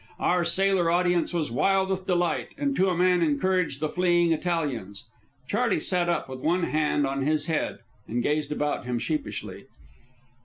Our 0.19 0.43
sailor 0.43 0.89
audience 0.89 1.31
was 1.31 1.51
wild 1.51 1.91
with 1.91 2.07
delight, 2.07 2.55
and 2.57 2.75
to 2.75 2.89
a 2.89 2.97
man 2.97 3.21
encouraged 3.21 3.79
the 3.81 3.87
fleeing 3.87 4.31
Italians. 4.31 5.05
Charley 5.47 5.79
sat 5.79 6.09
up, 6.09 6.27
with 6.27 6.41
one 6.41 6.63
hand 6.63 7.05
on 7.05 7.21
his 7.21 7.45
head, 7.45 7.77
and 8.07 8.23
gazed 8.23 8.51
about 8.51 8.83
him 8.85 8.97
sheepishly. 8.97 9.65